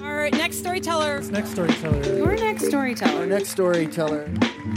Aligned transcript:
Our 0.00 0.30
next 0.30 0.58
storyteller. 0.58 1.20
Next 1.22 1.50
storyteller. 1.50 2.16
Your 2.16 2.36
next 2.36 2.66
storyteller. 2.66 3.26
Next 3.26 3.50
storyteller. 3.50 4.32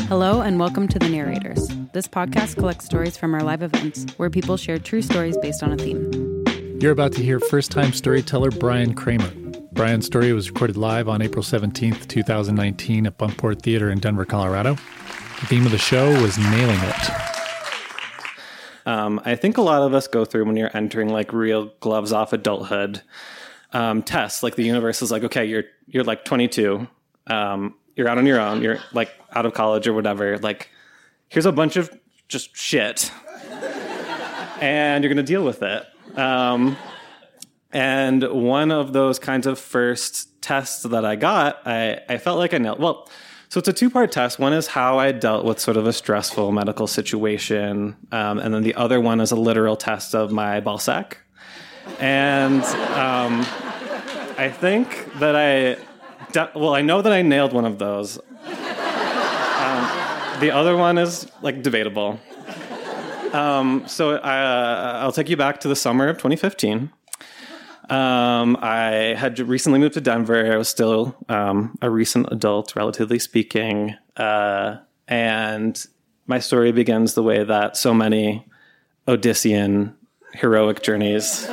Hello 0.08 0.42
and 0.42 0.60
welcome 0.60 0.88
to 0.88 1.00
The 1.00 1.10
Narrators. 1.10 1.68
This 1.94 2.08
podcast 2.08 2.56
collects 2.56 2.86
stories 2.86 3.18
from 3.18 3.34
our 3.34 3.44
live 3.44 3.62
events 3.62 4.06
where 4.18 4.30
people 4.30 4.58
share 4.58 4.80
true 4.80 5.02
stories 5.02 5.38
based 5.38 5.64
on 5.64 5.72
a 5.72 5.78
theme. 5.78 6.44
You're 6.82 6.92
about 6.92 7.14
to 7.14 7.24
hear 7.24 7.40
first 7.40 7.72
time 7.72 7.94
storyteller 7.94 8.52
Brian 8.52 8.94
Kramer. 8.94 9.32
Brian's 9.72 10.06
story 10.06 10.34
was 10.34 10.50
recorded 10.50 10.78
live 10.78 11.08
on 11.08 11.22
April 11.22 11.44
17th, 11.44 12.08
2019 12.08 13.06
at 13.06 13.18
Buntport 13.18 13.62
Theater 13.62 13.90
in 13.90 14.00
Denver, 14.00 14.26
Colorado. 14.26 14.74
The 14.74 15.46
theme 15.48 15.66
of 15.66 15.72
the 15.72 15.78
show 15.78 16.10
was 16.22 16.38
Nailing 16.38 16.80
It. 16.82 17.12
Um, 18.86 19.22
I 19.24 19.36
think 19.36 19.58
a 19.58 19.62
lot 19.62 19.84
of 19.84 19.94
us 19.94 20.08
go 20.08 20.26
through 20.26 20.46
when 20.46 20.58
you're 20.58 20.76
entering 20.76 21.10
like 21.10 21.32
real 21.34 21.72
gloves 21.80 22.12
off 22.12 22.34
adulthood 22.34 23.02
um, 23.74 24.04
tests. 24.04 24.44
Like 24.44 24.56
the 24.56 24.64
universe 24.64 25.02
is 25.02 25.12
like, 25.12 25.24
okay, 25.24 25.46
you're 25.46 25.64
you're 25.88 26.04
like 26.04 26.26
22, 26.26 26.88
um, 27.28 27.76
you're 27.96 28.08
out 28.08 28.18
on 28.18 28.26
your 28.26 28.40
own, 28.40 28.62
you're 28.62 28.80
like 28.94 29.12
out 29.34 29.46
of 29.46 29.54
college 29.54 29.88
or 29.88 29.94
whatever. 29.94 30.38
Like, 30.38 30.70
here's 31.30 31.46
a 31.46 31.52
bunch 31.52 31.76
of 31.76 31.92
just 32.28 32.56
shit, 32.56 33.12
and 34.62 35.04
you're 35.04 35.14
gonna 35.14 35.24
deal 35.24 35.44
with 35.44 35.62
it. 35.62 35.86
Um, 36.18 36.78
and 37.72 38.24
one 38.24 38.72
of 38.72 38.94
those 38.94 39.20
kinds 39.20 39.48
of 39.48 39.58
first 39.58 40.42
tests 40.42 40.84
that 40.84 41.06
I 41.06 41.16
got, 41.16 41.66
I, 41.66 42.00
I 42.10 42.18
felt 42.18 42.38
like 42.38 42.54
I 42.54 42.58
nailed. 42.58 42.80
Well, 42.80 43.10
so 43.50 43.60
it's 43.60 43.68
a 43.68 43.74
two 43.74 43.90
part 43.90 44.12
test. 44.12 44.40
One 44.40 44.54
is 44.54 44.68
how 44.68 44.98
I 44.98 45.12
dealt 45.12 45.46
with 45.46 45.60
sort 45.60 45.78
of 45.78 45.86
a 45.86 45.94
stressful 45.94 46.52
medical 46.52 46.88
situation. 46.88 47.96
Um, 48.12 48.40
and 48.40 48.54
then 48.54 48.64
the 48.64 48.76
other 48.76 49.00
one 49.00 49.20
is 49.20 49.32
a 49.32 49.36
literal 49.36 49.76
test 49.76 50.16
of 50.16 50.32
my 50.32 50.60
ball 50.60 50.78
sack. 50.78 51.18
And 52.00 52.64
um, 52.64 53.42
I 54.38 54.50
think 54.50 55.14
that 55.20 55.36
I, 55.36 55.78
well, 56.58 56.74
I 56.74 56.82
know 56.82 57.02
that 57.02 57.12
I 57.12 57.22
nailed 57.22 57.54
one 57.54 57.66
of 57.66 57.80
those. 57.80 58.18
Um, 58.18 59.84
the 60.40 60.52
other 60.52 60.76
one 60.76 60.98
is 60.98 61.28
like 61.42 61.62
debatable. 61.62 62.20
Um, 63.34 63.84
so 63.88 64.16
uh, 64.16 65.00
I'll 65.02 65.12
take 65.12 65.30
you 65.30 65.38
back 65.38 65.60
to 65.62 65.68
the 65.68 65.76
summer 65.76 66.08
of 66.08 66.18
2015. 66.18 66.92
Um, 67.90 68.58
I 68.62 69.16
had 69.18 69.40
recently 69.40 69.80
moved 69.80 69.94
to 69.96 70.02
Denver. 70.02 70.54
I 70.54 70.58
was 70.58 70.70
still 70.70 71.16
um, 71.30 71.78
a 71.82 71.90
recent 71.90 72.28
adult, 72.32 72.76
relatively 72.76 73.20
speaking. 73.20 73.96
Uh, 74.16 74.78
and 75.08 75.86
my 76.26 76.40
story 76.40 76.72
begins 76.72 77.14
the 77.14 77.24
way 77.24 77.44
that 77.44 77.76
so 77.78 77.94
many 77.94 78.48
Odyssean 79.08 79.94
heroic 80.34 80.82
journeys 80.82 81.46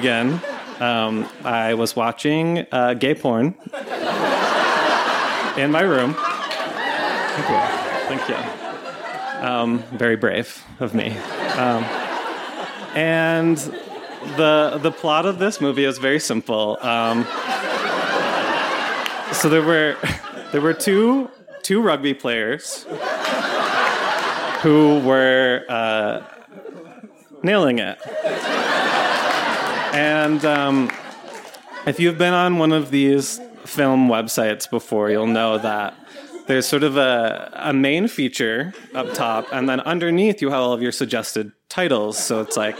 begin. 0.00 0.38
Um, 0.78 1.26
I 1.42 1.72
was 1.72 1.96
watching 1.96 2.66
uh, 2.70 2.92
gay 2.92 3.14
porn 3.14 3.54
in 5.56 5.70
my 5.70 5.80
room. 5.80 6.12
Thank 7.32 7.48
you. 7.48 7.60
Thank 8.10 8.28
you. 8.28 8.36
Um, 9.48 9.78
very 9.96 10.16
brave 10.16 10.62
of 10.80 10.92
me. 10.92 11.16
Um, 11.56 11.82
and 12.94 13.56
the 14.36 14.78
the 14.82 14.92
plot 14.92 15.24
of 15.24 15.38
this 15.38 15.62
movie 15.62 15.84
is 15.84 15.96
very 15.96 16.20
simple. 16.20 16.76
Um, 16.82 17.24
so 19.32 19.48
there 19.48 19.62
were 19.62 19.96
there 20.52 20.60
were 20.60 20.74
two 20.74 21.30
two 21.62 21.80
rugby 21.80 22.12
players 22.12 22.84
who 24.60 25.00
were 25.00 25.64
uh, 25.70 26.22
nailing 27.42 27.78
it, 27.78 27.98
and 29.96 30.44
um, 30.44 30.90
if 31.86 31.98
you've 31.98 32.18
been 32.18 32.34
on 32.34 32.58
one 32.58 32.72
of 32.72 32.90
these 32.90 33.40
film 33.64 34.08
websites 34.08 34.68
before, 34.68 35.10
you'll 35.10 35.26
know 35.26 35.58
that 35.58 35.94
there's 36.46 36.66
sort 36.66 36.82
of 36.82 36.96
a, 36.96 37.50
a 37.54 37.72
main 37.72 38.06
feature 38.06 38.74
up 38.94 39.12
top, 39.14 39.46
and 39.52 39.68
then 39.68 39.80
underneath 39.80 40.42
you 40.42 40.50
have 40.50 40.60
all 40.60 40.72
of 40.72 40.82
your 40.82 40.92
suggested 40.92 41.52
titles. 41.68 42.18
So 42.18 42.40
it's 42.40 42.56
like 42.56 42.76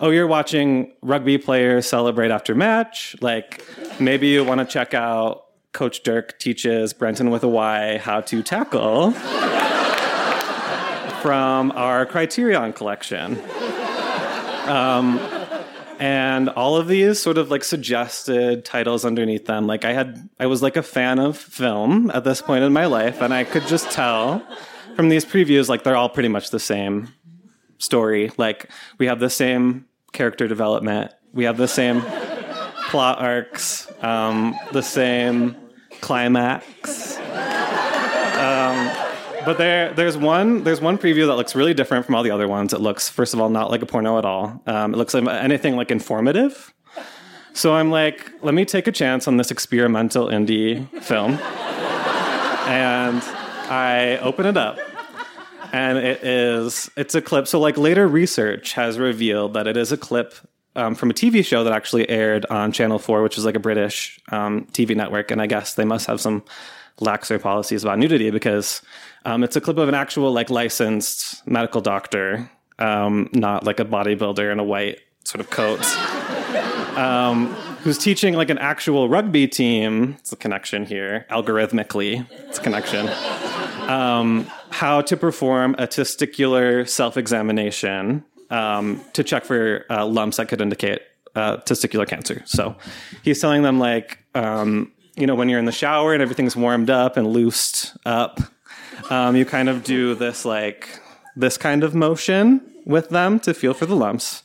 oh, 0.00 0.10
you're 0.10 0.26
watching 0.26 0.92
rugby 1.02 1.38
players 1.38 1.88
celebrate 1.88 2.30
after 2.30 2.54
match. 2.54 3.16
Like 3.20 3.64
maybe 3.98 4.28
you 4.28 4.44
want 4.44 4.60
to 4.60 4.66
check 4.66 4.94
out 4.94 5.44
Coach 5.72 6.02
Dirk 6.02 6.38
teaches 6.38 6.92
Brenton 6.92 7.30
with 7.30 7.42
a 7.44 7.48
Y 7.48 7.98
how 7.98 8.20
to 8.22 8.42
tackle 8.42 9.10
from 11.22 11.72
our 11.72 12.06
Criterion 12.06 12.72
collection. 12.72 13.38
Um, 14.66 15.18
and 15.98 16.48
all 16.50 16.76
of 16.76 16.88
these 16.88 17.20
sort 17.20 17.38
of 17.38 17.50
like 17.50 17.64
suggested 17.64 18.64
titles 18.64 19.04
underneath 19.04 19.46
them. 19.46 19.66
Like 19.66 19.84
I 19.84 19.92
had, 19.92 20.28
I 20.38 20.46
was 20.46 20.62
like 20.62 20.76
a 20.76 20.82
fan 20.82 21.18
of 21.18 21.36
film 21.36 22.10
at 22.10 22.24
this 22.24 22.42
point 22.42 22.64
in 22.64 22.72
my 22.72 22.86
life, 22.86 23.20
and 23.22 23.32
I 23.32 23.44
could 23.44 23.66
just 23.66 23.90
tell 23.90 24.46
from 24.94 25.08
these 25.08 25.24
previews, 25.24 25.68
like 25.68 25.84
they're 25.84 25.96
all 25.96 26.08
pretty 26.08 26.28
much 26.28 26.50
the 26.50 26.60
same 26.60 27.08
story. 27.78 28.30
Like 28.36 28.70
we 28.98 29.06
have 29.06 29.20
the 29.20 29.30
same 29.30 29.86
character 30.12 30.48
development, 30.48 31.12
we 31.32 31.44
have 31.44 31.56
the 31.56 31.68
same 31.68 32.00
plot 32.88 33.20
arcs, 33.20 33.86
um, 34.02 34.56
the 34.72 34.82
same 34.82 35.56
climax. 36.00 37.15
But 39.46 39.58
there, 39.58 39.94
there's 39.94 40.16
one, 40.16 40.64
there's 40.64 40.80
one 40.80 40.98
preview 40.98 41.28
that 41.28 41.36
looks 41.36 41.54
really 41.54 41.72
different 41.72 42.04
from 42.04 42.16
all 42.16 42.24
the 42.24 42.32
other 42.32 42.48
ones. 42.48 42.72
It 42.72 42.80
looks, 42.80 43.08
first 43.08 43.32
of 43.32 43.40
all, 43.40 43.48
not 43.48 43.70
like 43.70 43.80
a 43.80 43.86
porno 43.86 44.18
at 44.18 44.24
all. 44.24 44.60
Um, 44.66 44.92
it 44.92 44.96
looks 44.96 45.14
like 45.14 45.24
anything 45.26 45.76
like 45.76 45.92
informative. 45.92 46.74
So 47.52 47.74
I'm 47.74 47.90
like, 47.90 48.32
let 48.42 48.54
me 48.54 48.64
take 48.64 48.88
a 48.88 48.92
chance 48.92 49.28
on 49.28 49.36
this 49.36 49.52
experimental 49.52 50.26
indie 50.26 50.86
film, 51.00 51.34
and 52.68 53.22
I 53.70 54.18
open 54.20 54.46
it 54.46 54.56
up 54.56 54.78
and 55.72 55.98
it 55.98 56.24
is 56.24 56.90
it's 56.96 57.14
a 57.14 57.22
clip. 57.22 57.46
So 57.46 57.60
like 57.60 57.76
later 57.76 58.08
research 58.08 58.72
has 58.72 58.98
revealed 58.98 59.54
that 59.54 59.66
it 59.66 59.76
is 59.76 59.92
a 59.92 59.96
clip 59.96 60.34
um, 60.74 60.94
from 60.94 61.10
a 61.10 61.14
TV 61.14 61.44
show 61.44 61.64
that 61.64 61.72
actually 61.72 62.08
aired 62.08 62.46
on 62.46 62.72
Channel 62.72 62.98
Four, 62.98 63.22
which 63.22 63.38
is 63.38 63.44
like 63.44 63.56
a 63.56 63.60
British 63.60 64.20
um, 64.30 64.66
TV 64.72 64.96
network, 64.96 65.30
and 65.30 65.40
I 65.40 65.46
guess 65.46 65.74
they 65.74 65.84
must 65.84 66.06
have 66.06 66.20
some 66.20 66.44
laxer 67.00 67.40
policies 67.40 67.82
about 67.84 67.98
nudity 67.98 68.30
because 68.30 68.82
um, 69.24 69.44
it's 69.44 69.56
a 69.56 69.60
clip 69.60 69.78
of 69.78 69.88
an 69.88 69.94
actual 69.94 70.32
like 70.32 70.50
licensed 70.50 71.46
medical 71.46 71.80
doctor, 71.80 72.50
um, 72.78 73.28
not 73.32 73.64
like 73.64 73.80
a 73.80 73.84
bodybuilder 73.84 74.50
in 74.50 74.58
a 74.58 74.64
white 74.64 75.00
sort 75.24 75.40
of 75.40 75.50
coat. 75.50 75.80
Um, 76.96 77.48
who's 77.82 77.98
teaching 77.98 78.32
like 78.32 78.48
an 78.48 78.56
actual 78.56 79.06
rugby 79.10 79.46
team? 79.46 80.16
It's 80.20 80.32
a 80.32 80.36
connection 80.36 80.86
here, 80.86 81.26
algorithmically. 81.28 82.26
It's 82.48 82.58
a 82.58 82.62
connection 82.62 83.06
um, 83.88 84.46
how 84.70 85.00
to 85.00 85.16
perform 85.16 85.74
a 85.78 85.86
testicular 85.86 86.88
self 86.88 87.16
examination 87.16 88.24
um, 88.50 89.00
to 89.12 89.24
check 89.24 89.44
for 89.44 89.84
uh, 89.90 90.06
lumps 90.06 90.36
that 90.36 90.48
could 90.48 90.60
indicate 90.60 91.00
uh, 91.34 91.58
testicular 91.58 92.06
cancer. 92.06 92.42
So 92.46 92.76
he's 93.22 93.40
telling 93.40 93.62
them, 93.62 93.78
like, 93.78 94.24
um, 94.34 94.92
you 95.16 95.26
know, 95.26 95.34
when 95.34 95.48
you're 95.48 95.58
in 95.58 95.64
the 95.64 95.72
shower 95.72 96.12
and 96.12 96.22
everything's 96.22 96.54
warmed 96.54 96.90
up 96.90 97.16
and 97.16 97.26
loosed 97.26 97.96
up, 98.04 98.40
um, 99.10 99.34
you 99.36 99.44
kind 99.44 99.68
of 99.68 99.82
do 99.82 100.14
this, 100.14 100.44
like, 100.44 101.00
this 101.34 101.56
kind 101.56 101.82
of 101.82 101.94
motion 101.94 102.60
with 102.84 103.08
them 103.08 103.40
to 103.40 103.54
feel 103.54 103.74
for 103.74 103.86
the 103.86 103.96
lumps. 103.96 104.42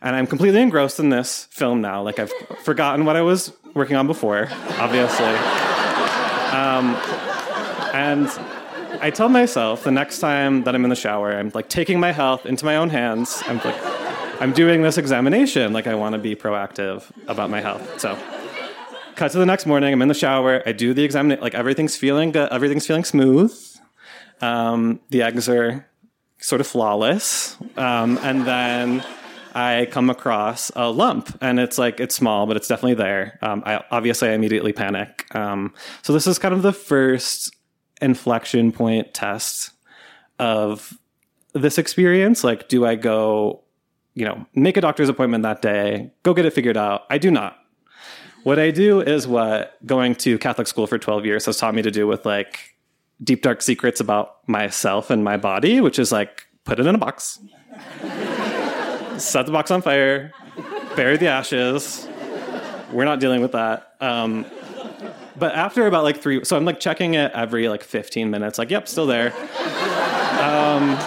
And 0.00 0.14
I'm 0.14 0.26
completely 0.26 0.60
engrossed 0.60 0.98
in 0.98 1.08
this 1.10 1.46
film 1.50 1.80
now. 1.80 2.02
Like, 2.02 2.18
I've 2.18 2.32
forgotten 2.62 3.04
what 3.04 3.16
I 3.16 3.22
was 3.22 3.52
working 3.74 3.96
on 3.96 4.06
before, 4.06 4.48
obviously. 4.78 5.34
Um, 6.52 6.94
and 7.94 8.28
I 9.00 9.10
tell 9.10 9.28
myself 9.28 9.84
the 9.84 9.90
next 9.90 10.18
time 10.18 10.64
that 10.64 10.74
I'm 10.74 10.84
in 10.84 10.90
the 10.90 10.96
shower, 10.96 11.32
I'm 11.32 11.50
like 11.54 11.68
taking 11.68 11.98
my 11.98 12.12
health 12.12 12.46
into 12.46 12.64
my 12.64 12.76
own 12.76 12.90
hands. 12.90 13.42
I'm 13.46 13.58
like, 13.58 13.76
I'm 14.40 14.52
doing 14.52 14.82
this 14.82 14.98
examination. 14.98 15.72
Like 15.72 15.86
I 15.86 15.94
want 15.94 16.14
to 16.14 16.18
be 16.18 16.34
proactive 16.34 17.04
about 17.28 17.50
my 17.50 17.60
health. 17.60 18.00
So, 18.00 18.18
cut 19.16 19.32
to 19.32 19.38
the 19.38 19.46
next 19.46 19.66
morning. 19.66 19.92
I'm 19.92 20.02
in 20.02 20.08
the 20.08 20.14
shower. 20.14 20.62
I 20.66 20.72
do 20.72 20.94
the 20.94 21.04
examination. 21.04 21.42
Like 21.42 21.54
everything's 21.54 21.96
feeling 21.96 22.32
good. 22.32 22.50
Everything's 22.50 22.86
feeling 22.86 23.04
smooth. 23.04 23.52
Um, 24.40 25.00
the 25.10 25.22
eggs 25.22 25.48
are 25.48 25.86
sort 26.38 26.60
of 26.60 26.66
flawless. 26.66 27.56
Um, 27.76 28.18
and 28.22 28.46
then 28.46 29.04
I 29.54 29.86
come 29.90 30.10
across 30.10 30.70
a 30.74 30.90
lump, 30.90 31.36
and 31.40 31.60
it's 31.60 31.78
like 31.78 32.00
it's 32.00 32.14
small, 32.14 32.46
but 32.46 32.56
it's 32.56 32.68
definitely 32.68 32.94
there. 32.94 33.38
Um, 33.42 33.62
I 33.66 33.82
obviously 33.90 34.28
I 34.28 34.32
immediately 34.32 34.72
panic. 34.72 35.32
Um, 35.34 35.74
so 36.02 36.12
this 36.12 36.26
is 36.26 36.38
kind 36.38 36.54
of 36.54 36.62
the 36.62 36.72
first 36.72 37.54
inflection 38.00 38.72
point 38.72 39.14
test 39.14 39.70
of 40.38 40.98
this 41.52 41.78
experience. 41.78 42.42
Like, 42.42 42.68
do 42.68 42.86
I 42.86 42.94
go, 42.94 43.62
you 44.14 44.24
know, 44.24 44.46
make 44.54 44.76
a 44.76 44.80
doctor's 44.80 45.08
appointment 45.08 45.42
that 45.42 45.62
day, 45.62 46.12
go 46.22 46.34
get 46.34 46.46
it 46.46 46.52
figured 46.52 46.76
out? 46.76 47.02
I 47.10 47.18
do 47.18 47.30
not. 47.30 47.58
What 48.42 48.58
I 48.58 48.70
do 48.72 49.00
is 49.00 49.26
what 49.26 49.76
going 49.86 50.16
to 50.16 50.36
Catholic 50.38 50.66
school 50.66 50.86
for 50.86 50.98
12 50.98 51.24
years 51.24 51.46
has 51.46 51.58
taught 51.58 51.74
me 51.74 51.82
to 51.82 51.90
do 51.90 52.06
with 52.06 52.26
like 52.26 52.76
deep, 53.22 53.42
dark 53.42 53.62
secrets 53.62 54.00
about 54.00 54.46
myself 54.48 55.10
and 55.10 55.22
my 55.22 55.36
body, 55.36 55.80
which 55.80 55.98
is 55.98 56.10
like 56.10 56.46
put 56.64 56.80
it 56.80 56.86
in 56.86 56.94
a 56.94 56.98
box, 56.98 57.38
set 59.16 59.46
the 59.46 59.52
box 59.52 59.70
on 59.70 59.80
fire, 59.80 60.32
bury 60.96 61.16
the 61.16 61.28
ashes, 61.28 62.08
we're 62.90 63.04
not 63.04 63.20
dealing 63.20 63.42
with 63.42 63.52
that. 63.52 63.94
Um, 64.00 64.44
but 65.36 65.54
after 65.54 65.86
about 65.86 66.02
like 66.02 66.20
three, 66.20 66.44
so 66.44 66.56
I'm 66.56 66.64
like 66.64 66.80
checking 66.80 67.14
it 67.14 67.30
every 67.32 67.68
like 67.68 67.82
15 67.82 68.28
minutes, 68.30 68.58
like, 68.58 68.70
yep, 68.70 68.88
still 68.88 69.06
there. 69.06 69.32
Um, 70.40 70.98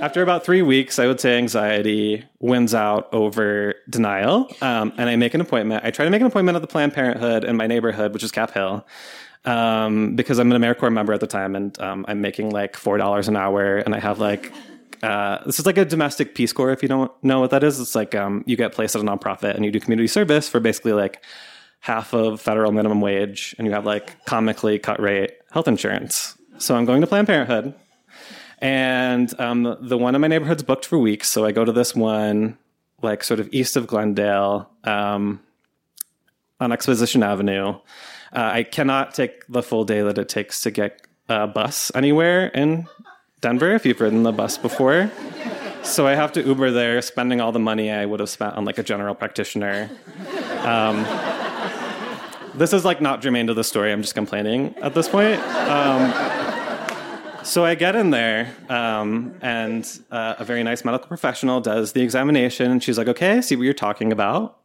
after 0.00 0.22
about 0.22 0.44
three 0.44 0.62
weeks, 0.62 0.98
I 0.98 1.06
would 1.06 1.20
say 1.20 1.38
anxiety 1.38 2.24
wins 2.40 2.74
out 2.74 3.12
over 3.12 3.74
denial. 3.88 4.48
Um, 4.60 4.92
and 4.96 5.08
I 5.08 5.16
make 5.16 5.34
an 5.34 5.40
appointment. 5.40 5.84
I 5.84 5.90
try 5.90 6.04
to 6.04 6.10
make 6.10 6.20
an 6.20 6.26
appointment 6.26 6.56
at 6.56 6.62
the 6.62 6.68
Planned 6.68 6.92
Parenthood 6.92 7.44
in 7.44 7.56
my 7.56 7.66
neighborhood, 7.66 8.12
which 8.12 8.22
is 8.22 8.30
Cap 8.30 8.50
Hill, 8.52 8.86
um, 9.44 10.16
because 10.16 10.38
I'm 10.38 10.50
an 10.52 10.60
AmeriCorps 10.60 10.92
member 10.92 11.12
at 11.12 11.20
the 11.20 11.26
time 11.26 11.56
and 11.56 11.78
um, 11.80 12.04
I'm 12.08 12.20
making 12.20 12.50
like 12.50 12.74
$4 12.74 13.28
an 13.28 13.36
hour. 13.36 13.78
And 13.78 13.94
I 13.94 14.00
have 14.00 14.18
like, 14.18 14.52
uh, 15.02 15.44
this 15.44 15.58
is 15.58 15.66
like 15.66 15.78
a 15.78 15.84
domestic 15.84 16.34
Peace 16.34 16.52
Corps, 16.52 16.72
if 16.72 16.82
you 16.82 16.88
don't 16.88 17.12
know 17.22 17.40
what 17.40 17.50
that 17.50 17.62
is. 17.62 17.80
It's 17.80 17.94
like 17.94 18.14
um, 18.14 18.42
you 18.46 18.56
get 18.56 18.72
placed 18.72 18.96
at 18.96 19.02
a 19.02 19.04
nonprofit 19.04 19.54
and 19.54 19.64
you 19.64 19.70
do 19.70 19.80
community 19.80 20.08
service 20.08 20.48
for 20.48 20.60
basically 20.60 20.92
like 20.92 21.22
half 21.80 22.12
of 22.14 22.40
federal 22.40 22.72
minimum 22.72 23.00
wage 23.00 23.54
and 23.58 23.66
you 23.66 23.72
have 23.72 23.86
like 23.86 24.24
comically 24.24 24.78
cut 24.78 25.00
rate 25.00 25.32
health 25.50 25.68
insurance. 25.68 26.36
So 26.58 26.74
I'm 26.76 26.84
going 26.84 27.00
to 27.00 27.06
Planned 27.06 27.26
Parenthood 27.26 27.74
and 28.64 29.38
um, 29.38 29.76
the 29.78 29.98
one 29.98 30.14
in 30.14 30.22
my 30.22 30.26
neighborhood's 30.26 30.62
booked 30.62 30.86
for 30.86 30.98
weeks. 30.98 31.28
So 31.28 31.44
I 31.44 31.52
go 31.52 31.66
to 31.66 31.72
this 31.72 31.94
one, 31.94 32.56
like 33.02 33.22
sort 33.22 33.38
of 33.38 33.50
east 33.52 33.76
of 33.76 33.86
Glendale, 33.86 34.70
um, 34.84 35.40
on 36.60 36.72
Exposition 36.72 37.22
Avenue. 37.22 37.74
Uh, 38.32 38.50
I 38.54 38.62
cannot 38.62 39.12
take 39.12 39.46
the 39.48 39.62
full 39.62 39.84
day 39.84 40.00
that 40.00 40.16
it 40.16 40.30
takes 40.30 40.62
to 40.62 40.70
get 40.70 41.06
a 41.28 41.46
bus 41.46 41.92
anywhere 41.94 42.46
in 42.46 42.88
Denver. 43.42 43.74
If 43.74 43.84
you've 43.84 44.00
ridden 44.00 44.22
the 44.22 44.32
bus 44.32 44.56
before, 44.56 45.10
so 45.82 46.06
I 46.06 46.14
have 46.14 46.32
to 46.32 46.42
Uber 46.42 46.70
there, 46.70 47.02
spending 47.02 47.42
all 47.42 47.52
the 47.52 47.58
money 47.58 47.90
I 47.90 48.06
would 48.06 48.20
have 48.20 48.30
spent 48.30 48.54
on 48.54 48.64
like 48.64 48.78
a 48.78 48.82
general 48.82 49.14
practitioner. 49.14 49.90
Um, 50.60 51.04
this 52.54 52.72
is 52.72 52.86
like 52.86 53.02
not 53.02 53.20
germane 53.20 53.48
to 53.48 53.54
the 53.54 53.64
story. 53.64 53.92
I'm 53.92 54.00
just 54.00 54.14
complaining 54.14 54.74
at 54.80 54.94
this 54.94 55.06
point. 55.06 55.38
So 57.44 57.62
I 57.62 57.74
get 57.74 57.94
in 57.94 58.08
there, 58.08 58.56
um, 58.70 59.34
and 59.42 59.86
uh, 60.10 60.36
a 60.38 60.44
very 60.46 60.62
nice 60.62 60.82
medical 60.82 61.08
professional 61.08 61.60
does 61.60 61.92
the 61.92 62.00
examination, 62.00 62.70
and 62.70 62.82
she's 62.82 62.96
like, 62.96 63.06
"Okay, 63.06 63.36
I 63.36 63.40
see 63.40 63.54
what 63.54 63.64
you're 63.64 63.74
talking 63.74 64.12
about. 64.12 64.60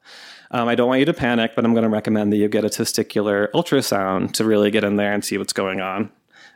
Um, 0.51 0.69
I 0.69 0.75
don't 0.75 0.87
want 0.87 0.99
you 0.99 1.05
to 1.05 1.13
panic, 1.13 1.51
but 1.57 1.65
I'm 1.65 1.73
going 1.73 1.83
to 1.83 1.89
recommend 1.89 2.31
that 2.31 2.37
you 2.37 2.47
get 2.47 2.63
a 2.63 2.69
testicular 2.69 3.51
ultrasound 3.51 4.31
to 4.35 4.45
really 4.45 4.71
get 4.71 4.85
in 4.85 4.95
there 4.95 5.11
and 5.11 5.25
see 5.25 5.37
what's 5.37 5.51
going 5.51 5.81
on, 5.81 6.09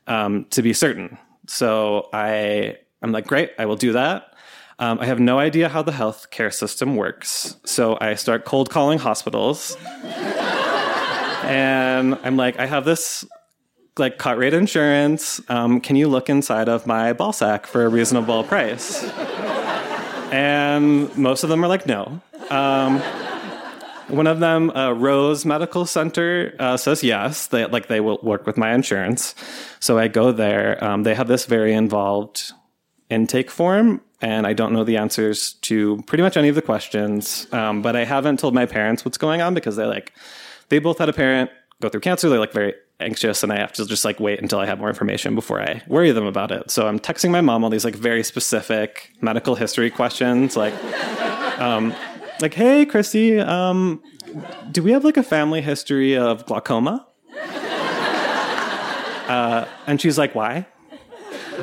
um, 0.07 0.45
to 0.51 0.61
be 0.61 0.71
certain." 0.71 1.17
So 1.47 2.07
I, 2.13 2.77
I'm 3.01 3.11
like, 3.11 3.27
"Great, 3.27 3.51
I 3.59 3.65
will 3.65 3.75
do 3.75 3.91
that." 3.91 4.33
Um, 4.79 4.99
I 5.01 5.05
have 5.05 5.19
no 5.19 5.39
idea 5.39 5.67
how 5.67 5.81
the 5.81 5.91
healthcare 5.91 6.53
system 6.53 6.95
works, 6.95 7.57
so 7.65 7.97
I 7.99 8.15
start 8.15 8.45
cold 8.45 8.69
calling 8.69 8.97
hospitals, 8.97 9.75
and 11.43 12.17
I'm 12.23 12.37
like, 12.37 12.57
"I 12.59 12.65
have 12.65 12.85
this 12.85 13.25
like 13.97 14.17
cut 14.17 14.37
rate 14.37 14.53
insurance. 14.53 15.41
Um, 15.49 15.79
can 15.79 15.95
you 15.95 16.07
look 16.07 16.29
inside 16.29 16.69
of 16.69 16.87
my 16.87 17.13
ball 17.13 17.33
sack 17.33 17.67
for 17.67 17.85
a 17.85 17.89
reasonable 17.89 18.43
price? 18.43 19.03
and 20.31 21.15
most 21.17 21.43
of 21.43 21.49
them 21.49 21.63
are 21.63 21.67
like, 21.67 21.85
no. 21.85 22.21
Um, 22.49 22.99
one 24.07 24.27
of 24.27 24.39
them, 24.39 24.69
uh, 24.71 24.91
Rose 24.91 25.45
Medical 25.45 25.85
Center, 25.85 26.55
uh, 26.59 26.77
says 26.77 27.03
yes. 27.03 27.47
They 27.47 27.65
like 27.65 27.87
they 27.87 27.99
will 27.99 28.19
work 28.21 28.45
with 28.45 28.57
my 28.57 28.73
insurance. 28.73 29.33
So 29.79 29.97
I 29.97 30.07
go 30.07 30.31
there. 30.31 30.83
Um, 30.83 31.03
they 31.03 31.15
have 31.15 31.27
this 31.27 31.45
very 31.45 31.73
involved 31.73 32.51
intake 33.09 33.49
form, 33.49 34.01
and 34.21 34.45
I 34.45 34.53
don't 34.53 34.73
know 34.73 34.83
the 34.83 34.97
answers 34.97 35.53
to 35.53 36.03
pretty 36.05 36.21
much 36.21 36.35
any 36.35 36.49
of 36.49 36.55
the 36.55 36.61
questions. 36.61 37.47
Um, 37.51 37.81
but 37.81 37.95
I 37.95 38.05
haven't 38.05 38.39
told 38.39 38.53
my 38.53 38.65
parents 38.65 39.05
what's 39.05 39.17
going 39.17 39.41
on 39.41 39.53
because 39.53 39.75
they 39.77 39.85
like 39.85 40.13
they 40.69 40.79
both 40.79 40.97
had 40.97 41.09
a 41.09 41.13
parent 41.13 41.49
go 41.81 41.89
through 41.89 42.01
cancer. 42.01 42.29
They're 42.29 42.39
like 42.39 42.53
very 42.53 42.73
anxious 43.03 43.43
and 43.43 43.51
I 43.51 43.59
have 43.59 43.73
to 43.73 43.85
just 43.85 44.05
like 44.05 44.19
wait 44.19 44.41
until 44.41 44.59
I 44.59 44.65
have 44.65 44.79
more 44.79 44.89
information 44.89 45.35
before 45.35 45.61
I 45.61 45.81
worry 45.87 46.11
them 46.11 46.25
about 46.25 46.51
it. 46.51 46.71
So 46.71 46.87
I'm 46.87 46.99
texting 46.99 47.31
my 47.31 47.41
mom 47.41 47.63
all 47.63 47.69
these 47.69 47.85
like 47.85 47.95
very 47.95 48.23
specific 48.23 49.11
medical 49.21 49.55
history 49.55 49.89
questions 49.89 50.55
like 50.57 50.73
um 51.59 51.93
like 52.41 52.53
hey 52.53 52.85
Christy, 52.85 53.39
um 53.39 54.01
do 54.71 54.81
we 54.81 54.91
have 54.91 55.03
like 55.03 55.17
a 55.17 55.23
family 55.23 55.61
history 55.61 56.17
of 56.17 56.45
glaucoma? 56.45 57.05
Uh, 59.27 59.65
and 59.87 60.01
she's 60.01 60.17
like, 60.17 60.35
why? 60.35 60.65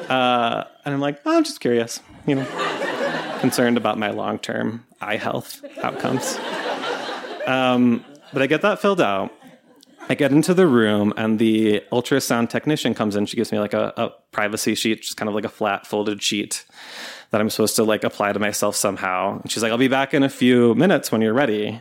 Uh, 0.08 0.64
and 0.84 0.94
I'm 0.94 1.00
like, 1.00 1.20
oh, 1.26 1.36
I'm 1.36 1.44
just 1.44 1.60
curious, 1.60 2.00
you 2.26 2.34
know, 2.34 3.38
concerned 3.40 3.76
about 3.76 3.98
my 3.98 4.10
long 4.10 4.38
term 4.38 4.86
eye 5.00 5.16
health 5.16 5.62
outcomes. 5.82 6.38
Um, 7.46 8.04
but 8.32 8.42
I 8.42 8.46
get 8.46 8.62
that 8.62 8.80
filled 8.80 9.00
out 9.00 9.32
I 10.10 10.14
get 10.14 10.32
into 10.32 10.54
the 10.54 10.66
room 10.66 11.14
and 11.16 11.38
the 11.38 11.84
ultrasound 11.92 12.50
technician 12.50 12.94
comes 12.94 13.14
in. 13.14 13.26
She 13.26 13.36
gives 13.36 13.52
me 13.52 13.60
like 13.60 13.74
a, 13.74 13.92
a, 13.96 14.10
privacy 14.32 14.74
sheet, 14.74 15.02
just 15.02 15.16
kind 15.16 15.28
of 15.28 15.36
like 15.36 15.44
a 15.44 15.48
flat 15.48 15.86
folded 15.86 16.20
sheet 16.20 16.64
that 17.30 17.40
I'm 17.40 17.48
supposed 17.48 17.76
to 17.76 17.84
like 17.84 18.02
apply 18.02 18.32
to 18.32 18.40
myself 18.40 18.74
somehow. 18.74 19.40
And 19.40 19.48
she's 19.48 19.62
like, 19.62 19.70
I'll 19.70 19.78
be 19.78 19.86
back 19.86 20.12
in 20.12 20.24
a 20.24 20.28
few 20.28 20.74
minutes 20.74 21.12
when 21.12 21.20
you're 21.20 21.32
ready. 21.32 21.80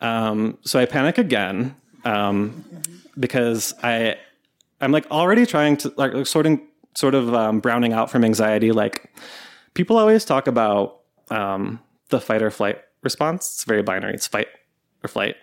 Um, 0.00 0.56
so 0.62 0.80
I 0.80 0.86
panic 0.86 1.18
again 1.18 1.76
um, 2.06 2.64
because 3.18 3.74
I 3.82 4.16
I'm 4.80 4.90
like 4.90 5.10
already 5.10 5.44
trying 5.44 5.76
to 5.78 5.92
like 5.98 6.26
sorting 6.26 6.66
sort 6.94 7.14
of 7.14 7.34
um, 7.34 7.60
browning 7.60 7.92
out 7.92 8.10
from 8.10 8.24
anxiety. 8.24 8.72
Like 8.72 9.12
people 9.74 9.98
always 9.98 10.24
talk 10.24 10.46
about 10.46 11.00
um, 11.28 11.78
the 12.08 12.22
fight 12.22 12.42
or 12.42 12.50
flight 12.50 12.78
response. 13.02 13.52
It's 13.52 13.64
very 13.64 13.82
binary. 13.82 14.14
It's 14.14 14.26
fight 14.26 14.48
or 15.04 15.08
flight. 15.08 15.36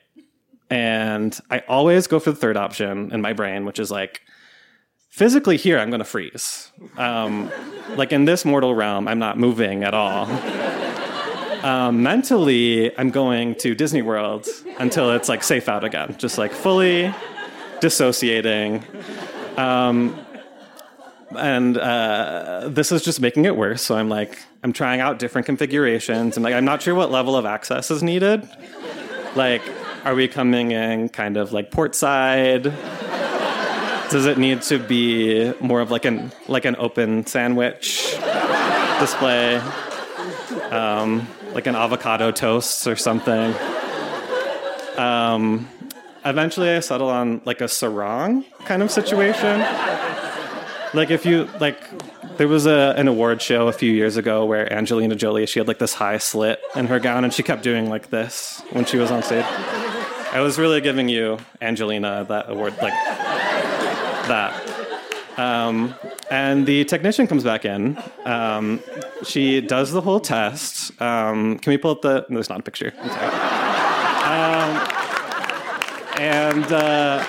And 0.69 1.37
I 1.49 1.59
always 1.67 2.07
go 2.07 2.19
for 2.19 2.31
the 2.31 2.37
third 2.37 2.57
option 2.57 3.11
in 3.13 3.21
my 3.21 3.33
brain, 3.33 3.65
which 3.65 3.79
is 3.79 3.89
like, 3.89 4.21
physically 5.09 5.57
here, 5.57 5.79
I'm 5.79 5.89
going 5.89 5.99
to 5.99 6.05
freeze. 6.05 6.71
Um, 6.97 7.51
like 7.95 8.11
in 8.11 8.25
this 8.25 8.45
mortal 8.45 8.75
realm, 8.75 9.07
I'm 9.07 9.19
not 9.19 9.39
moving 9.39 9.83
at 9.83 9.93
all. 9.93 10.27
Um, 11.63 12.03
mentally, 12.03 12.95
I'm 12.99 13.09
going 13.09 13.55
to 13.55 13.73
Disney 13.73 14.01
World 14.03 14.47
until 14.77 15.11
it's 15.11 15.27
like 15.27 15.41
safe 15.41 15.67
out 15.67 15.83
again, 15.83 16.15
just 16.19 16.37
like 16.37 16.51
fully 16.51 17.13
dissociating. 17.81 18.83
Um, 19.57 20.19
and 21.35 21.77
uh, 21.77 22.69
this 22.69 22.91
is 22.91 23.03
just 23.03 23.19
making 23.19 23.45
it 23.45 23.55
worse. 23.55 23.81
So 23.81 23.95
I'm 23.95 24.09
like, 24.09 24.37
I'm 24.63 24.71
trying 24.71 25.01
out 25.01 25.17
different 25.17 25.45
configurations, 25.45 26.37
and 26.37 26.43
like, 26.43 26.53
I'm 26.53 26.65
not 26.65 26.81
sure 26.81 26.93
what 26.93 27.11
level 27.11 27.35
of 27.35 27.45
access 27.45 27.89
is 27.89 28.03
needed. 28.03 28.47
Like, 29.35 29.63
are 30.05 30.15
we 30.15 30.27
coming 30.27 30.72
in 30.72 31.10
kind 31.10 31.38
of 31.38 31.53
like 31.53 31.72
port 31.72 31.95
side? 31.95 32.63
Does 34.10 34.25
it 34.25 34.38
need 34.38 34.62
to 34.63 34.79
be 34.79 35.53
more 35.60 35.81
of 35.81 35.91
like 35.91 36.05
an 36.05 36.31
like 36.48 36.65
an 36.65 36.75
open 36.77 37.25
sandwich 37.25 38.15
display? 39.00 39.57
Um, 40.72 41.27
like 41.53 41.67
an 41.67 41.75
avocado 41.75 42.31
toast 42.31 42.88
or 42.88 42.95
something. 42.95 43.53
Um, 44.98 45.67
eventually, 46.25 46.69
I 46.69 46.79
settle 46.81 47.10
on 47.10 47.41
like 47.45 47.62
a 47.62 47.67
sarong 47.67 48.43
kind 48.65 48.81
of 48.81 48.91
situation. 48.91 49.60
Like 50.93 51.12
if 51.12 51.25
you 51.25 51.50
like, 51.60 51.77
there 52.38 52.48
was 52.48 52.65
a, 52.65 52.93
an 52.98 53.07
award 53.07 53.41
show 53.41 53.67
a 53.67 53.74
few 53.74 53.91
years 53.91 54.17
ago 54.17 54.45
where 54.45 54.72
Angelina 54.72 55.15
Jolie 55.15 55.45
she 55.45 55.60
had 55.60 55.67
like 55.67 55.79
this 55.79 55.93
high 55.93 56.17
slit 56.17 56.60
in 56.75 56.88
her 56.88 57.00
gown 57.00 57.24
and 57.24 57.33
she 57.33 57.43
kept 57.43 57.63
doing 57.63 57.89
like 57.89 58.10
this 58.10 58.62
when 58.72 58.86
she 58.86 58.98
was 58.98 59.12
on 59.12 59.24
stage. 59.24 59.45
I 60.31 60.41
was 60.41 60.60
really 60.60 60.81
giving 60.81 61.10
you, 61.10 61.38
Angelina, 61.62 62.25
that 62.27 62.50
award, 62.50 62.74
like 62.81 62.93
that. 64.27 64.63
Um, 65.38 65.96
and 66.29 66.65
the 66.65 66.84
technician 66.86 67.27
comes 67.27 67.43
back 67.43 67.63
in. 67.63 67.98
Um, 68.25 68.81
she 69.24 69.62
does 69.62 69.91
the 69.91 70.01
whole 70.01 70.19
test. 70.19 71.00
Um, 71.01 71.60
can 71.60 71.72
we 71.72 71.77
pull 71.77 71.91
up 71.91 72.01
the? 72.01 72.25
No, 72.29 72.36
there's 72.36 72.50
not 72.50 72.60
a 72.60 72.63
picture. 72.63 72.93
Um, 74.27 74.88
and 76.19 76.65
uh, 76.65 77.24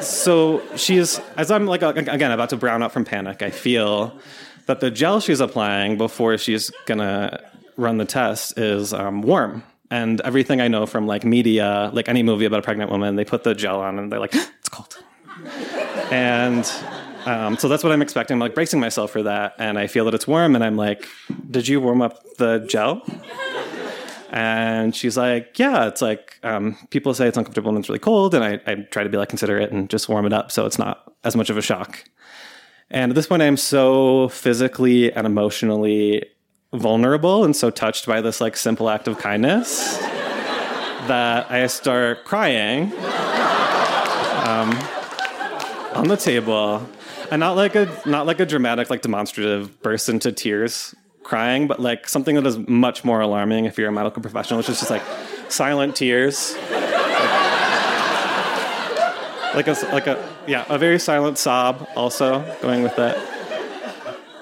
so 0.00 0.62
she's, 0.76 1.20
as 1.36 1.50
I'm 1.50 1.66
like 1.66 1.82
again 1.82 2.32
about 2.32 2.50
to 2.50 2.56
brown 2.56 2.82
out 2.82 2.92
from 2.92 3.04
panic, 3.04 3.40
I 3.42 3.50
feel 3.50 4.18
that 4.66 4.80
the 4.80 4.90
gel 4.90 5.20
she's 5.20 5.40
applying 5.40 5.96
before 5.96 6.36
she's 6.36 6.70
gonna 6.86 7.42
run 7.76 7.96
the 7.96 8.04
test 8.04 8.58
is 8.58 8.92
um, 8.92 9.22
warm 9.22 9.62
and 9.92 10.22
everything 10.22 10.62
I 10.62 10.68
know 10.68 10.86
from 10.86 11.06
like 11.06 11.22
media, 11.22 11.90
like 11.92 12.08
any 12.08 12.22
movie 12.22 12.46
about 12.46 12.60
a 12.60 12.62
pregnant 12.62 12.90
woman, 12.90 13.16
they 13.16 13.26
put 13.26 13.44
the 13.44 13.54
gel 13.54 13.80
on 13.80 13.98
and 13.98 14.10
they're 14.10 14.18
like, 14.18 14.34
it's 14.34 14.68
cold. 14.70 14.96
and 16.10 16.64
um, 17.26 17.58
so 17.58 17.68
that's 17.68 17.84
what 17.84 17.92
I'm 17.92 18.00
expecting. 18.00 18.36
I'm 18.36 18.40
like 18.40 18.54
bracing 18.54 18.80
myself 18.80 19.10
for 19.10 19.22
that, 19.24 19.54
and 19.58 19.78
I 19.78 19.86
feel 19.86 20.06
that 20.06 20.14
it's 20.14 20.26
warm, 20.26 20.54
and 20.54 20.64
I'm 20.64 20.76
like, 20.76 21.06
"Did 21.50 21.68
you 21.68 21.80
warm 21.80 22.02
up 22.02 22.24
the 22.38 22.66
gel?" 22.68 23.02
And 24.30 24.96
she's 24.96 25.16
like, 25.16 25.58
"Yeah, 25.58 25.86
it's 25.86 26.02
like 26.02 26.38
um, 26.42 26.76
people 26.90 27.14
say 27.14 27.28
it's 27.28 27.36
uncomfortable 27.36 27.68
and 27.68 27.78
it's 27.78 27.88
really 27.88 28.00
cold," 28.00 28.34
and 28.34 28.42
I, 28.42 28.60
I 28.66 28.74
try 28.90 29.04
to 29.04 29.08
be 29.08 29.18
like 29.18 29.28
considerate 29.28 29.70
and 29.70 29.88
just 29.88 30.08
warm 30.08 30.26
it 30.26 30.32
up 30.32 30.50
so 30.50 30.66
it's 30.66 30.78
not 30.78 31.12
as 31.22 31.36
much 31.36 31.48
of 31.50 31.56
a 31.56 31.62
shock. 31.62 32.02
And 32.90 33.12
at 33.12 33.14
this 33.14 33.26
point, 33.26 33.42
I'm 33.42 33.56
so 33.56 34.28
physically 34.28 35.12
and 35.12 35.26
emotionally 35.26 36.24
vulnerable 36.72 37.44
and 37.44 37.54
so 37.54 37.70
touched 37.70 38.06
by 38.06 38.20
this 38.20 38.40
like 38.40 38.56
simple 38.56 38.88
act 38.88 39.06
of 39.06 39.18
kindness 39.18 39.98
that 41.06 41.50
I 41.50 41.66
start 41.66 42.24
crying 42.24 42.92
um, 44.44 44.70
on 45.94 46.08
the 46.08 46.16
table, 46.16 46.86
and 47.30 47.40
not 47.40 47.56
like 47.56 47.74
a 47.74 47.88
not 48.06 48.26
like 48.26 48.40
a 48.40 48.46
dramatic 48.46 48.90
like 48.90 49.02
demonstrative 49.02 49.80
burst 49.82 50.08
into 50.08 50.32
tears 50.32 50.94
crying, 51.22 51.66
but 51.66 51.80
like 51.80 52.08
something 52.08 52.34
that 52.36 52.46
is 52.46 52.58
much 52.68 53.04
more 53.04 53.20
alarming 53.20 53.64
if 53.64 53.78
you're 53.78 53.88
a 53.88 53.92
medical 53.92 54.22
professional, 54.22 54.58
which 54.58 54.68
is 54.68 54.78
just 54.78 54.90
like 54.90 55.02
silent 55.48 55.96
tears. 55.96 56.56
Like, 59.54 59.68
a 59.68 59.76
like 59.92 60.06
a 60.06 60.28
yeah, 60.46 60.64
a 60.70 60.78
very 60.78 60.98
silent 60.98 61.36
sob 61.36 61.86
also 61.94 62.40
going 62.62 62.82
with 62.82 62.98
it. 62.98 63.18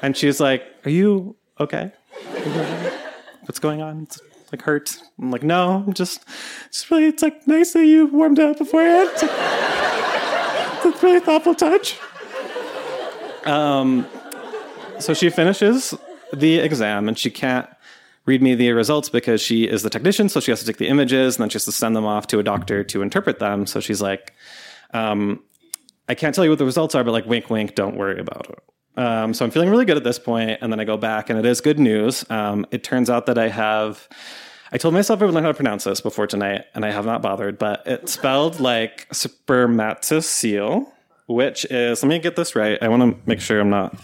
And 0.02 0.16
she's 0.16 0.38
like, 0.40 0.64
"Are 0.84 0.90
you 0.90 1.36
okay? 1.58 1.92
What's 3.42 3.58
going 3.58 3.82
on? 3.82 4.02
It's 4.04 4.20
like 4.52 4.62
hurt." 4.62 4.96
I'm 5.20 5.30
like, 5.30 5.42
"No, 5.42 5.84
I'm 5.86 5.92
just 5.92 6.24
just 6.70 6.90
really 6.90 7.06
it's 7.06 7.22
like 7.22 7.46
nice 7.46 7.72
that 7.72 7.84
you 7.84 8.06
warmed 8.06 8.38
up 8.38 8.58
beforehand." 8.58 9.10
It's, 9.12 9.22
like, 9.22 9.30
it's 10.84 11.02
a 11.02 11.06
really 11.06 11.20
thoughtful 11.20 11.54
touch. 11.54 11.98
Um 13.44 14.06
so 14.98 15.14
she 15.14 15.30
finishes 15.30 15.94
the 16.32 16.58
exam 16.58 17.08
and 17.08 17.18
she 17.18 17.30
can't 17.30 17.68
read 18.26 18.42
me 18.42 18.54
the 18.54 18.70
results 18.72 19.08
because 19.08 19.40
she 19.40 19.64
is 19.64 19.82
the 19.82 19.90
technician, 19.90 20.28
so 20.28 20.40
she 20.40 20.50
has 20.50 20.60
to 20.60 20.66
take 20.66 20.76
the 20.76 20.88
images 20.88 21.36
and 21.36 21.42
then 21.42 21.48
she 21.48 21.54
has 21.54 21.64
to 21.64 21.72
send 21.72 21.96
them 21.96 22.04
off 22.04 22.26
to 22.28 22.38
a 22.38 22.42
doctor 22.42 22.84
to 22.84 23.02
interpret 23.02 23.38
them. 23.38 23.66
So 23.66 23.80
she's 23.80 24.02
like, 24.02 24.34
um, 24.92 25.42
I 26.08 26.14
can't 26.14 26.34
tell 26.34 26.44
you 26.44 26.50
what 26.50 26.58
the 26.58 26.64
results 26.64 26.94
are, 26.94 27.02
but 27.02 27.12
like, 27.12 27.26
wink, 27.26 27.50
wink, 27.50 27.74
don't 27.74 27.96
worry 27.96 28.20
about 28.20 28.48
it. 28.50 28.58
Um, 28.96 29.32
so 29.32 29.44
I'm 29.44 29.50
feeling 29.50 29.70
really 29.70 29.84
good 29.84 29.96
at 29.96 30.04
this 30.04 30.18
point, 30.18 30.58
and 30.60 30.72
then 30.72 30.80
I 30.80 30.84
go 30.84 30.96
back, 30.96 31.30
and 31.30 31.38
it 31.38 31.46
is 31.46 31.60
good 31.60 31.78
news. 31.78 32.28
Um, 32.30 32.66
it 32.70 32.82
turns 32.82 33.08
out 33.08 33.26
that 33.26 33.38
I 33.38 33.48
have. 33.48 34.08
I 34.72 34.78
told 34.78 34.94
myself 34.94 35.22
I 35.22 35.24
would 35.24 35.34
learn 35.34 35.44
how 35.44 35.50
to 35.50 35.54
pronounce 35.54 35.84
this 35.84 36.00
before 36.00 36.26
tonight, 36.26 36.64
and 36.74 36.84
I 36.84 36.90
have 36.90 37.06
not 37.06 37.22
bothered. 37.22 37.58
But 37.58 37.82
it's 37.86 38.12
spelled 38.12 38.60
like 38.60 39.08
spermatocyl, 39.10 40.86
which 41.26 41.64
is. 41.66 42.02
Let 42.02 42.08
me 42.08 42.18
get 42.18 42.36
this 42.36 42.54
right. 42.54 42.78
I 42.82 42.88
want 42.88 43.02
to 43.02 43.28
make 43.28 43.40
sure 43.40 43.60
I'm 43.60 43.70
not 43.70 43.96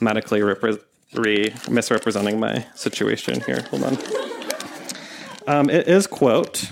medically 0.00 0.40
repre- 0.40 0.80
re- 1.14 1.54
misrepresenting 1.70 2.38
my 2.38 2.66
situation 2.74 3.40
here. 3.42 3.62
Hold 3.70 3.84
on. 3.84 3.98
Um, 5.46 5.70
it 5.70 5.88
is 5.88 6.06
quote 6.06 6.70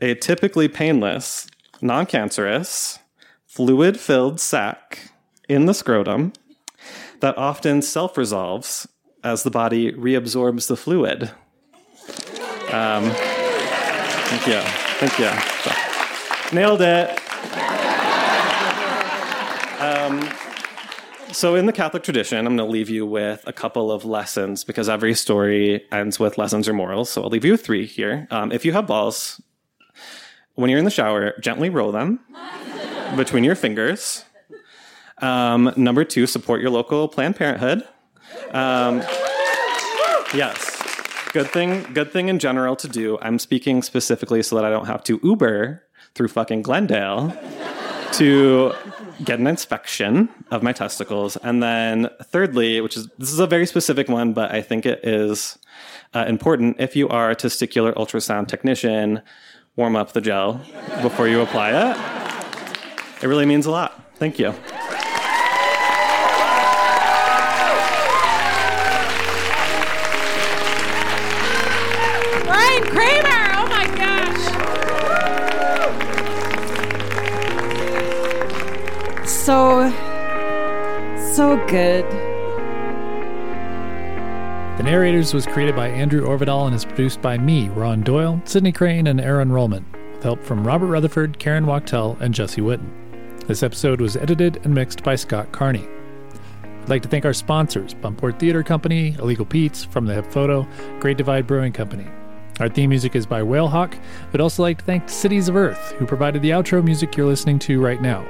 a 0.00 0.14
typically 0.14 0.68
painless, 0.68 1.48
non-cancerous, 1.80 2.98
fluid-filled 3.46 4.40
sac 4.40 5.10
in 5.48 5.66
the 5.66 5.74
scrotum 5.74 6.32
that 7.20 7.36
often 7.38 7.82
self 7.82 8.16
resolves 8.16 8.86
as 9.24 9.42
the 9.42 9.50
body 9.50 9.92
reabsorbs 9.92 10.68
the 10.68 10.76
fluid. 10.76 11.30
Um, 12.72 13.10
thank 13.10 14.46
you. 14.46 14.60
Thank 14.98 15.18
you. 15.18 15.30
So, 15.62 16.54
nailed 16.54 16.82
it. 16.82 17.10
Um, 19.80 20.28
so, 21.32 21.54
in 21.54 21.66
the 21.66 21.72
Catholic 21.72 22.02
tradition, 22.02 22.38
I'm 22.38 22.56
going 22.56 22.68
to 22.68 22.72
leave 22.72 22.88
you 22.88 23.04
with 23.04 23.42
a 23.46 23.52
couple 23.52 23.92
of 23.92 24.04
lessons 24.04 24.64
because 24.64 24.88
every 24.88 25.14
story 25.14 25.84
ends 25.92 26.18
with 26.18 26.38
lessons 26.38 26.68
or 26.68 26.72
morals. 26.72 27.10
So, 27.10 27.22
I'll 27.22 27.30
leave 27.30 27.44
you 27.44 27.52
with 27.52 27.64
three 27.64 27.86
here. 27.86 28.26
Um, 28.30 28.52
if 28.52 28.64
you 28.64 28.72
have 28.72 28.86
balls, 28.86 29.40
when 30.54 30.70
you're 30.70 30.78
in 30.78 30.84
the 30.84 30.90
shower, 30.90 31.34
gently 31.40 31.68
roll 31.68 31.92
them 31.92 32.20
between 33.16 33.44
your 33.44 33.54
fingers. 33.54 34.24
Um, 35.18 35.72
number 35.76 36.04
two, 36.04 36.26
support 36.26 36.60
your 36.60 36.70
local 36.70 37.08
Planned 37.08 37.36
Parenthood. 37.36 37.86
Um, 38.50 39.02
yes, 40.34 40.82
good 41.32 41.48
thing. 41.48 41.82
Good 41.94 42.12
thing 42.12 42.28
in 42.28 42.38
general 42.38 42.76
to 42.76 42.88
do. 42.88 43.18
I'm 43.22 43.38
speaking 43.38 43.82
specifically 43.82 44.42
so 44.42 44.56
that 44.56 44.64
I 44.64 44.70
don't 44.70 44.86
have 44.86 45.02
to 45.04 45.20
Uber 45.22 45.82
through 46.14 46.28
fucking 46.28 46.62
Glendale 46.62 47.36
to 48.12 48.72
get 49.24 49.38
an 49.38 49.46
inspection 49.46 50.28
of 50.50 50.62
my 50.62 50.72
testicles, 50.72 51.36
and 51.38 51.62
then 51.62 52.08
thirdly, 52.24 52.80
which 52.80 52.96
is 52.96 53.08
this 53.18 53.32
is 53.32 53.38
a 53.38 53.46
very 53.46 53.66
specific 53.66 54.08
one, 54.08 54.32
but 54.32 54.52
I 54.52 54.60
think 54.60 54.84
it 54.84 55.00
is 55.02 55.58
uh, 56.14 56.24
important. 56.28 56.76
If 56.78 56.96
you 56.96 57.08
are 57.08 57.30
a 57.30 57.36
testicular 57.36 57.94
ultrasound 57.94 58.48
technician, 58.48 59.22
warm 59.74 59.96
up 59.96 60.12
the 60.12 60.20
gel 60.20 60.60
before 61.02 61.28
you 61.28 61.40
apply 61.40 61.70
it. 61.70 63.22
It 63.22 63.26
really 63.26 63.46
means 63.46 63.66
a 63.66 63.70
lot. 63.70 64.02
Thank 64.16 64.38
you. 64.38 64.54
So 81.36 81.58
good. 81.66 82.10
The 84.78 84.82
Narrators 84.82 85.34
was 85.34 85.44
created 85.44 85.76
by 85.76 85.88
Andrew 85.88 86.26
Orvedahl 86.26 86.64
and 86.64 86.74
is 86.74 86.86
produced 86.86 87.20
by 87.20 87.36
me, 87.36 87.68
Ron 87.68 88.00
Doyle, 88.00 88.40
Sydney 88.46 88.72
Crane, 88.72 89.06
and 89.06 89.20
Aaron 89.20 89.50
Rollman, 89.50 89.84
with 90.14 90.22
help 90.22 90.42
from 90.42 90.66
Robert 90.66 90.86
Rutherford, 90.86 91.38
Karen 91.38 91.66
Wachtel, 91.66 92.16
and 92.20 92.32
Jesse 92.32 92.62
Witten. 92.62 92.88
This 93.46 93.62
episode 93.62 94.00
was 94.00 94.16
edited 94.16 94.64
and 94.64 94.74
mixed 94.74 95.04
by 95.04 95.14
Scott 95.14 95.52
Carney. 95.52 95.86
I'd 96.62 96.88
like 96.88 97.02
to 97.02 97.08
thank 97.10 97.26
our 97.26 97.34
sponsors, 97.34 97.92
Buntport 97.92 98.38
Theater 98.38 98.62
Company, 98.62 99.14
Illegal 99.18 99.44
Pete's, 99.44 99.84
From 99.84 100.06
the 100.06 100.14
Hip 100.14 100.32
Photo, 100.32 100.66
Great 101.00 101.18
Divide 101.18 101.46
Brewing 101.46 101.74
Company. 101.74 102.06
Our 102.60 102.70
theme 102.70 102.88
music 102.88 103.14
is 103.14 103.26
by 103.26 103.42
Whalehawk. 103.42 103.94
We'd 104.32 104.40
also 104.40 104.62
like 104.62 104.78
to 104.78 104.84
thank 104.86 105.10
Cities 105.10 105.50
of 105.50 105.56
Earth, 105.56 105.92
who 105.98 106.06
provided 106.06 106.40
the 106.40 106.52
outro 106.52 106.82
music 106.82 107.14
you're 107.14 107.26
listening 107.26 107.58
to 107.58 107.78
right 107.78 108.00
now. 108.00 108.26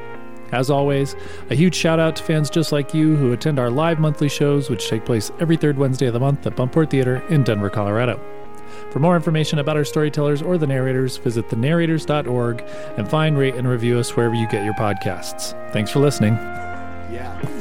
As 0.53 0.71
always, 0.71 1.17
a 1.51 1.55
huge 1.55 1.75
shout 1.75 1.99
out 1.99 2.17
to 2.17 2.23
fans 2.23 2.51
just 2.51 2.73
like 2.73 2.95
you 2.95 3.17
who 3.17 3.33
attend 3.33 3.59
our 3.59 3.71
live 3.71 3.99
monthly 3.99 4.29
shows, 4.29 4.71
which 4.71 4.89
take 4.89 5.05
place 5.05 5.31
every 5.41 5.57
third 5.57 5.79
Wednesday 5.79 6.07
of 6.07 6.13
the 6.13 6.21
month 6.21 6.47
at 6.47 6.57
Buntport 6.57 6.91
Theater 6.91 7.23
in 7.29 7.43
Denver, 7.43 7.71
Colorado. 7.71 8.21
For 8.91 9.01
more 9.01 9.17
information 9.17 9.59
about 9.59 9.77
our 9.77 9.85
storytellers 9.85 10.43
or 10.43 10.59
the 10.59 10.67
narrators, 10.67 11.17
visit 11.19 11.49
thenarrators.org 11.49 12.65
and 12.97 13.09
find, 13.09 13.37
rate, 13.37 13.55
and 13.55 13.69
review 13.69 13.99
us 13.99 14.17
wherever 14.17 14.35
you 14.35 14.49
get 14.49 14.65
your 14.65 14.75
podcasts. 14.75 15.53
Thanks 15.73 15.91
for 15.91 16.01
listening. 16.01 16.35
Yeah. 17.13 17.56